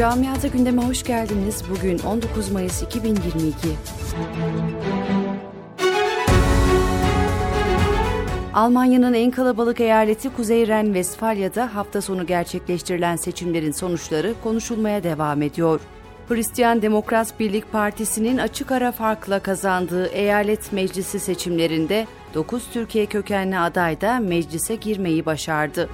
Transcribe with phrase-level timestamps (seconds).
[0.00, 1.62] Camiata gündeme hoş geldiniz.
[1.70, 3.56] Bugün 19 Mayıs 2022.
[8.54, 15.80] Almanya'nın en kalabalık eyaleti Kuzey Ren-Vestfalya'da hafta sonu gerçekleştirilen seçimlerin sonuçları konuşulmaya devam ediyor.
[16.28, 24.00] Hristiyan Demokrat Birlik Partisi'nin açık ara farkla kazandığı eyalet meclisi seçimlerinde 9 Türkiye kökenli aday
[24.00, 25.88] da meclise girmeyi başardı.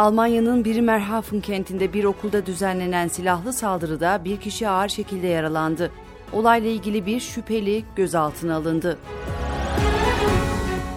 [0.00, 5.90] Almanya'nın Bremerhaven kentinde bir okulda düzenlenen silahlı saldırıda bir kişi ağır şekilde yaralandı.
[6.32, 8.98] Olayla ilgili bir şüpheli gözaltına alındı.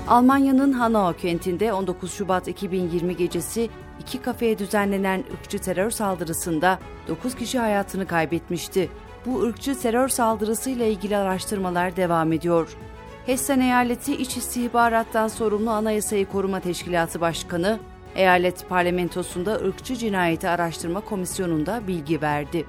[0.07, 7.59] Almanya'nın Hanau kentinde 19 Şubat 2020 gecesi iki kafeye düzenlenen ırkçı terör saldırısında 9 kişi
[7.59, 8.89] hayatını kaybetmişti.
[9.25, 12.77] Bu ırkçı terör saldırısıyla ilgili araştırmalar devam ediyor.
[13.25, 17.79] Hessen Eyaleti İç İstihbarattan sorumlu Anayasayı Koruma Teşkilatı Başkanı,
[18.15, 22.65] eyalet parlamentosunda ırkçı cinayeti araştırma komisyonunda bilgi verdi.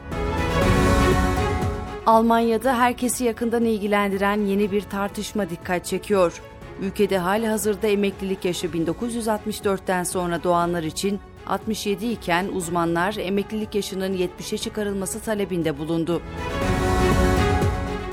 [2.07, 6.43] Almanya'da herkesi yakından ilgilendiren yeni bir tartışma dikkat çekiyor.
[6.81, 14.59] Ülkede hali hazırda emeklilik yaşı 1964'ten sonra doğanlar için 67 iken uzmanlar emeklilik yaşının 70'e
[14.59, 16.23] çıkarılması talebinde bulundu.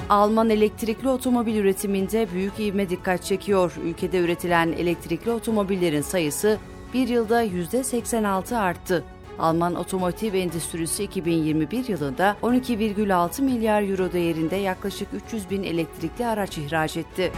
[0.10, 3.74] Alman elektrikli otomobil üretiminde büyük ivme dikkat çekiyor.
[3.84, 6.60] Ülkede üretilen elektrikli otomobillerin sayısı
[6.94, 9.04] bir yılda %86 arttı.
[9.40, 16.98] Alman otomotiv endüstrisi 2021 yılında 12,6 milyar euro değerinde yaklaşık 300 bin elektrikli araç ihraç
[16.98, 17.32] etti.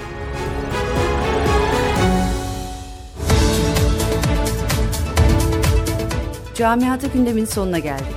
[6.55, 8.15] Camiata gündemin sonuna geldik.